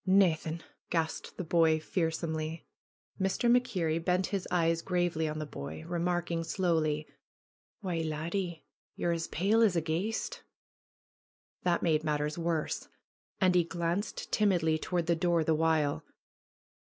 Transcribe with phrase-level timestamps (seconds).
[0.07, 2.65] ^^Naethin'!" gasped the boy fearsomely.
[3.19, 3.51] 38 ANDY'S VISION Mr.
[3.51, 7.05] MacKerrie bent his eyes gravely on the boy, re marking slowly:
[7.83, 10.41] ''Why, laddie, ye're as pale as a ghaist!"
[11.65, 12.87] That made matters worse.
[13.39, 16.03] Andy glanced timidly to ward the door the while.